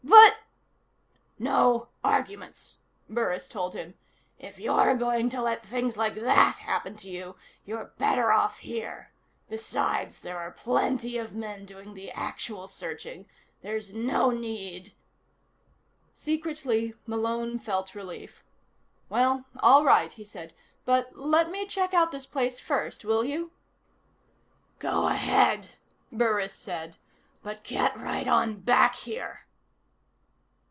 [0.03, 0.37] "But"
[1.51, 2.77] "No arguments,"
[3.09, 3.95] Burris told him.
[4.37, 7.35] "If you're going to let things like that happen to you
[7.65, 9.09] you're better off here.
[9.49, 13.27] Besides, there are plenty of men doing the actual searching.
[13.63, 14.93] There's no need"
[16.13, 18.43] Secretly, Malone felt relief.
[19.09, 20.53] "Well, all right," he said.
[20.85, 23.51] "But let me check out this place first, will you?"
[24.77, 25.69] "Go ahead,"
[26.11, 26.97] Burris said.
[27.41, 29.47] "But get right on back here."